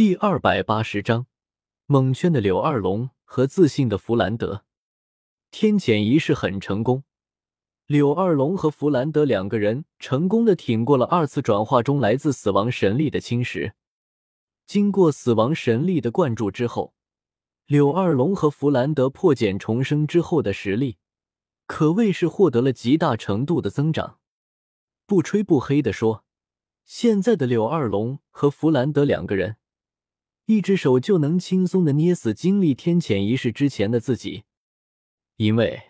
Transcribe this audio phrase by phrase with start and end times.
[0.00, 1.26] 第二百八十章，
[1.84, 4.64] 蒙圈的柳二龙和自信的弗兰德。
[5.50, 7.04] 天谴仪式很成功，
[7.84, 13.74] 柳二龙和弗兰德两个人成功的挺过了二次转化中来自死亡神力的侵蚀。
[14.66, 16.94] 经过死亡神力的灌注之后，
[17.66, 20.96] 柳二龙和弗兰德破茧重生之后的实力，
[21.66, 24.18] 可谓是获得了极大程度的增长。
[25.04, 26.24] 不吹不黑的说，
[26.86, 29.58] 现在的柳二龙和弗兰德两个人。
[30.50, 34.42] 一只手就能轻松的捏死经历天谴仪式之前的自己，
[35.36, 35.80] 因为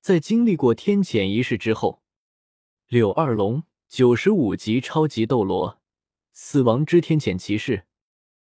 [0.00, 2.00] 在经历过天谴仪式之后，
[2.86, 5.82] 柳二龙九十五级超级斗罗，
[6.32, 7.86] 死亡之天谴骑士；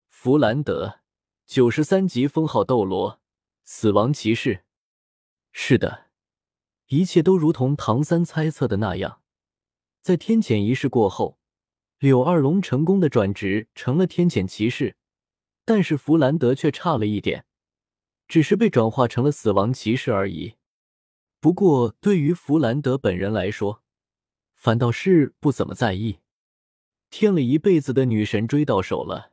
[0.08, 0.98] 弗兰德
[1.46, 3.20] 九十三级封号斗罗，
[3.62, 4.64] 死亡骑士。
[5.52, 6.06] 是的，
[6.88, 9.20] 一切都如同唐三猜测的那样，
[10.02, 11.38] 在天谴仪式过后，
[12.00, 14.96] 柳二龙成功的转职成了天谴骑士。
[15.64, 17.46] 但是弗兰德却差了一点，
[18.28, 20.54] 只是被转化成了死亡骑士而已。
[21.40, 23.82] 不过对于弗兰德本人来说，
[24.54, 26.18] 反倒是不怎么在意。
[27.10, 29.32] 添了一辈子的女神追到手了，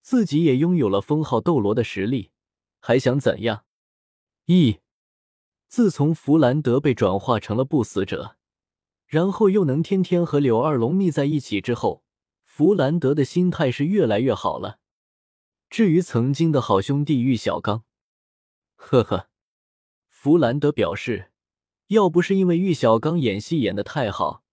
[0.00, 2.30] 自己也拥有了封号斗罗的实力，
[2.80, 3.64] 还想怎样？
[4.46, 4.78] 一，
[5.68, 8.36] 自从弗兰德被转化成了不死者，
[9.06, 12.04] 然后又能天天和柳二龙腻在一起之后，
[12.44, 14.78] 弗兰德的心态是越来越好了。
[15.74, 17.82] 至于曾经的好兄弟玉小刚，
[18.76, 19.26] 呵呵，
[20.06, 21.32] 弗兰德表示，
[21.88, 24.44] 要不是因为玉小刚演戏演的太好，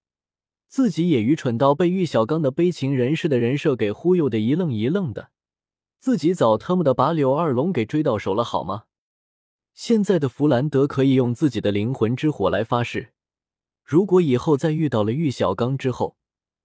[0.68, 5.30] 自己也愚蠢到被玉小刚的悲情人士的人设给忽悠的一愣一愣的，
[6.00, 8.86] 自己早他妈的把柳二龙给追到手了好吗？
[9.76, 13.14] 现在的弗兰德可以用自己的灵魂之火来发誓，
[13.86, 16.18] 如果以后再遇到了玉小刚之后，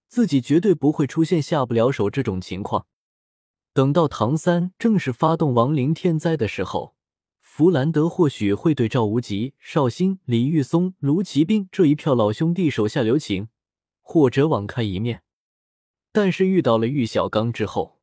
[0.08, 2.86] 自己绝对不会出现下不了手这种情况。
[3.76, 6.94] 等到唐三正式发动亡灵天灾的时候，
[7.40, 13.48] 弗兰德或许会对赵无极、绍兴、李玉松、卢奇兵这一票老兄弟手下留情，
[14.00, 15.22] 或者网开一面。
[16.10, 18.00] 但是遇到了玉小刚之后，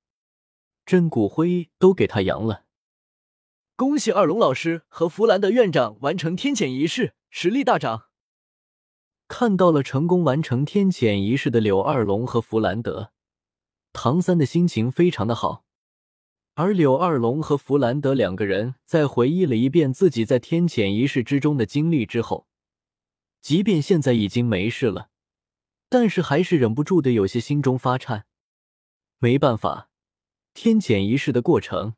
[0.85, 2.65] 真骨灰都给他扬了。
[3.75, 8.03] 恭喜二龙老师和弗兰德院长完成天谴仪式，实力大涨。
[9.27, 13.09] 看到了成功完成天谴仪式的柳二龙和弗兰德。
[13.91, 15.62] 唐三的心情非常的好，
[16.55, 22.45] 而柳二龙和弗兰德两个人在回忆了一遍自己在天谴仪式之中的经历之后，
[23.41, 25.09] 即便现在已经没事了，
[25.89, 28.27] 但是还是忍不住的有些心中发颤。
[29.17, 29.89] 没办法，
[30.53, 31.95] 天谴仪式的过程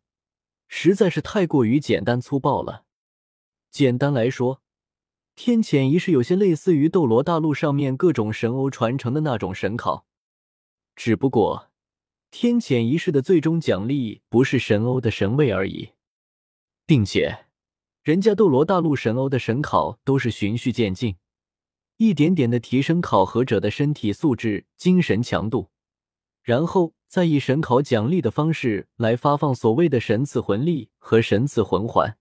[0.69, 2.85] 实在是太过于简单粗暴了。
[3.69, 4.61] 简单来说，
[5.35, 10.05] 天谴仪式有些类似于斗罗大陆上面各种神欧传承的那种神考，
[10.95, 11.71] 只不过。
[12.37, 15.91] 天谴仪式的最终奖励不是神欧的神位而已，
[16.85, 17.45] 并且
[18.03, 21.15] 人家斗罗大陆神欧的神考都是循序渐进，
[21.95, 25.69] 一点点的提升考核者的身体素质、精神强度，
[26.43, 32.17] 然后再以神考奖励的方式来发放所谓的神赐魂力和神赐魂环。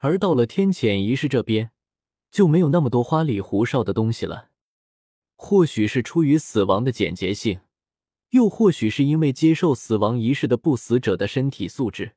[0.00, 1.70] 而到了天谴仪式这边，
[2.30, 4.50] 就没有那么多花里胡哨的东西了。
[5.34, 7.60] 或许是出于死亡的简洁性。
[8.34, 12.16] 又或许是因为接受死亡仪式的不死者的身体素质，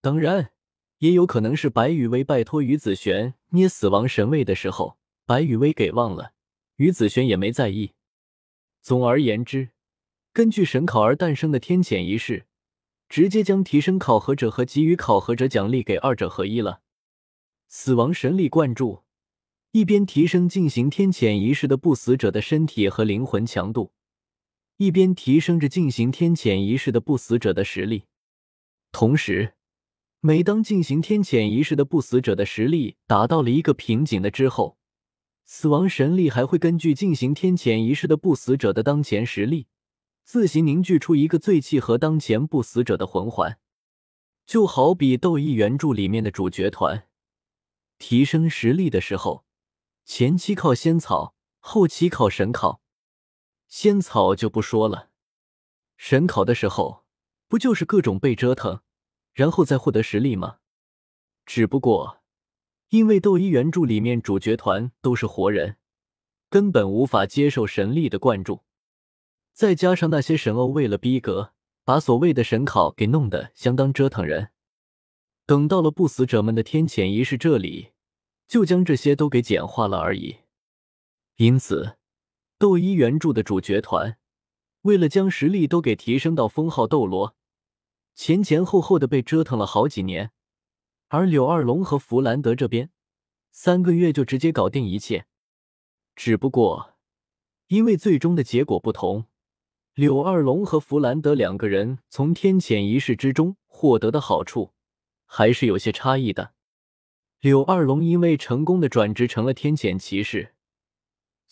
[0.00, 0.50] 当然，
[0.98, 6.32] 也有可能是白羽薇拜托于子璇捏死亡神位的时候，白羽薇给忘了，
[6.78, 7.92] 于子璇也没在意。
[8.82, 9.68] 总而言之，
[10.32, 12.46] 根据神考而诞生的天谴仪式，
[13.08, 16.80] 直接将提升考核者和给予考核者奖励给二者合一了。
[17.68, 19.04] 死亡神力灌注，
[19.70, 23.92] 一边提升进行天谴仪式的不死者的身体和灵魂强度。
[24.80, 28.06] 一边提升着进行天谴仪式的不死者的实力，
[28.90, 29.52] 同时，
[30.20, 34.78] 每当进行天谴仪式的不死者的实力达到了一个瓶颈的之后，
[35.44, 39.66] 死亡神力还会根据进行天谴仪式的不死者的当前实力，
[40.24, 43.58] 自行凝聚出一个最契合当前不死者的魂环。
[44.46, 47.06] 就好比《斗异原著》里面的主角团，
[47.98, 49.44] 提升实力的时候，
[50.06, 52.79] 前期靠仙草，后期靠神考。
[53.70, 55.10] 仙草就不说了，
[55.96, 57.04] 神考的时候
[57.46, 58.82] 不就是各种被折腾，
[59.32, 60.58] 然后再获得实力吗？
[61.46, 62.18] 只不过
[62.88, 65.76] 因为斗一原著里面主角团都是活人，
[66.48, 68.64] 根本无法接受神力的灌注，
[69.52, 71.52] 再加上那些神欧为了逼格，
[71.84, 74.50] 把所谓的神考给弄得相当折腾人。
[75.46, 77.92] 等到了不死者们的天谴仪式这里，
[78.48, 80.38] 就将这些都给简化了而已。
[81.36, 81.99] 因此。
[82.60, 84.18] 斗一原著的主角团，
[84.82, 87.34] 为了将实力都给提升到封号斗罗，
[88.14, 90.30] 前前后后的被折腾了好几年，
[91.08, 92.90] 而柳二龙和弗兰德这边
[93.50, 95.24] 三个月就直接搞定一切。
[96.14, 96.98] 只不过，
[97.68, 99.24] 因为最终的结果不同，
[99.94, 104.74] 柳二龙和弗兰德两个人从天谴仪式之中获得的好处
[105.24, 106.52] 还是有些差异的。
[107.40, 110.54] 柳二龙因为成功的转职成了天谴骑士，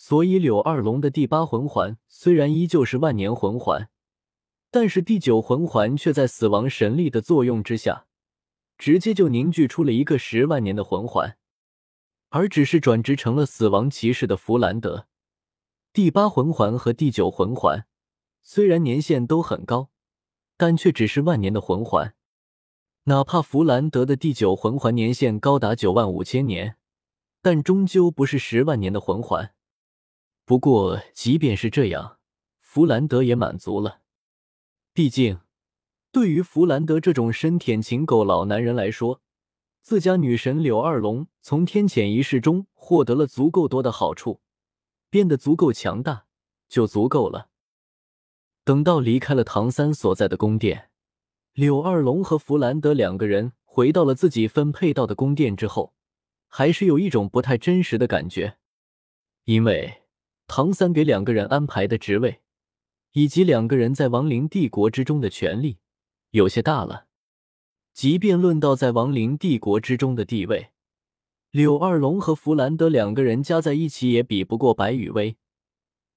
[0.01, 3.91] 所以柳二龙的第八魂环虽然依旧是万年魂环。
[4.71, 8.07] 但是第九魂环却在死亡神力的作用之下，
[8.79, 11.37] 直接就凝聚出了一个十万年的魂环，
[12.29, 15.09] 而只是转职成了死亡骑士的弗兰德，
[15.93, 17.87] 第八魂环和第九魂环
[18.41, 19.91] 虽然年限都很高，
[20.57, 22.15] 但却只是万年的魂环。
[23.05, 26.77] 哪怕弗兰德的第九魂环年限高达九万五千年，
[27.43, 29.55] 但终究不是十万年的魂环。
[30.49, 32.21] 不过，即便是这样，
[32.59, 34.01] 弗兰德也满足了。
[34.95, 35.41] 毕竟，
[36.11, 39.21] 对于弗兰德这种深舔情狗老男人来说，
[39.83, 44.41] 自家女神柳二龙从天谴仪式中获得了足够多的好处，
[45.11, 46.25] 变得足够强大，
[46.67, 47.51] 就足够了。
[48.65, 50.89] 等到离开了唐三所在的宫殿，
[51.53, 55.93] 柳二龙和弗兰德两个人回到了自己分配到的宫殿之后，
[56.47, 58.57] 还是有一种不太真实的感觉，
[59.45, 60.05] 因为
[60.49, 62.41] 唐三给两个人安排的职位。
[63.13, 65.79] 以及两个人在亡灵帝国之中的权力
[66.31, 67.07] 有些大了。
[67.95, 70.71] 即便论到在亡灵帝国之中的地位，
[71.51, 75.37] 柳二龙和弗兰德两个人加在一起也比不过白羽薇。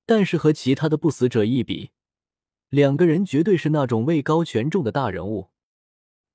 [0.06, 1.92] 但是和其他的不死者一比，
[2.70, 5.50] 两个人绝对是那种位高权重的大人物。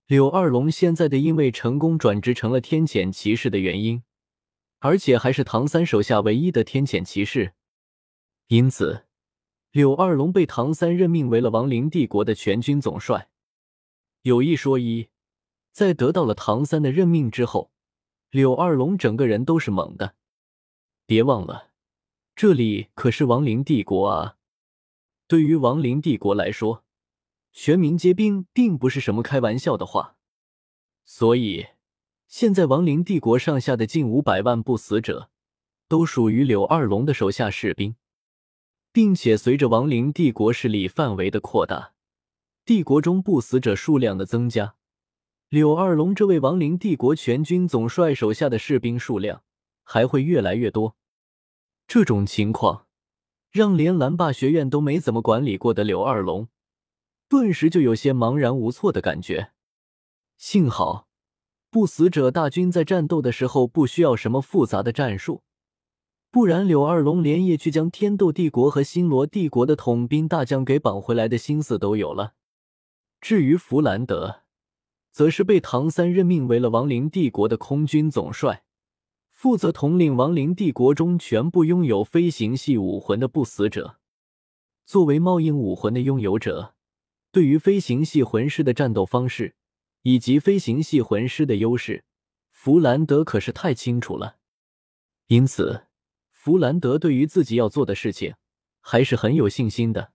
[0.07, 4.03] 柳二龙现在的因为成功转职成了天谴骑士的原因，
[4.79, 7.53] 而且还是唐三手下唯一的天谴骑士，
[8.49, 9.05] 因此。
[9.73, 13.29] 柳二龙被唐三任命为了亡灵帝国的全军总帅。
[14.23, 15.11] 有一说一，
[15.71, 17.71] 在得到了唐三的任命之后，
[18.31, 20.15] 柳二龙整个人都是懵的。
[21.05, 21.73] 别忘了，
[22.35, 24.39] 这里可是亡灵帝国啊！
[25.27, 26.83] 对于亡灵帝国来说，
[27.53, 30.17] 全民皆兵并不是什么开玩笑的话。
[31.05, 31.67] 所以，
[32.27, 35.29] 现在亡灵帝国上下的近五百万不死者，
[35.87, 37.95] 都属于柳二龙的手下士兵。
[38.97, 41.93] 并且随着亡灵帝国势力范围的扩大，
[42.65, 44.77] 帝国中不死者数量的增加，
[45.51, 49.43] 柳二龙这位亡灵帝国全军总帅手下的士兵数量
[49.83, 50.97] 还会越来越多。
[51.87, 52.87] 这种情况
[53.51, 56.49] 让连蓝霸学院都没怎么管理过的柳二龙，
[57.29, 59.51] 顿时就有些茫然无措的感觉。
[60.39, 61.07] 幸好，
[61.69, 65.43] 不死者大军在战斗的时候不需要什么复杂的战术。
[66.37, 72.35] 不然，柳二龙连夜去将天斗帝国和星罗帝国的统兵大将给绑回来的心思都有了。
[73.23, 74.43] 至于弗兰德，
[75.11, 78.65] 则是被唐三任命为了亡灵帝国的空军总帅，
[79.31, 83.97] 负责统领亡灵帝国中全部拥有飞行系武魂的不死者。
[84.85, 86.75] 作为猫影武魂的拥有者，
[87.33, 89.55] 对于飞行系魂师的战斗方式
[90.03, 92.05] 以及飞行系魂师的优势，
[92.51, 94.37] 弗兰德可是太清楚了。
[95.29, 95.86] 因此。
[96.47, 98.37] 弗兰德对于自己要做的事情
[98.81, 100.13] 还是很有信心的。